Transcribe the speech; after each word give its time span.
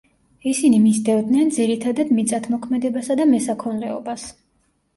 ისინი 0.51 0.79
მისდევენ, 0.85 1.51
ძირითადად, 1.59 2.15
მიწათმოქმედებასა 2.21 3.21
და 3.23 3.31
მესაქონლეობას. 3.37 4.29